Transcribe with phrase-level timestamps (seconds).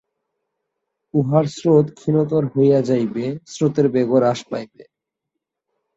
[1.13, 4.83] উহার স্রোত ক্ষীণতর হইয়া যাইবে, স্রোতের বেগও হ্রাস পাইবে।